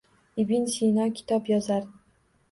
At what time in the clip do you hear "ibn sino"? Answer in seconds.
0.43-1.03